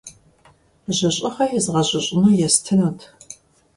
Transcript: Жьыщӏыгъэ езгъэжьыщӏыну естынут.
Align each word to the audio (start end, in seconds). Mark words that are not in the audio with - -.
Жьыщӏыгъэ 0.97 1.45
езгъэжьыщӏыну 1.57 2.37
естынут. 2.47 2.99